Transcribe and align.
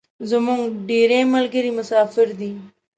زمونږ 0.29 0.61
ډیری 0.87 1.21
ملګري 1.33 1.71
مسافر 1.79 2.27
دی 2.39 2.51